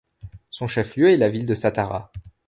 Son 0.49 0.65
chef-lieu 0.65 1.11
est 1.11 1.17
la 1.17 1.29
ville 1.29 1.45
de 1.45 1.53
Satara. 1.53 2.11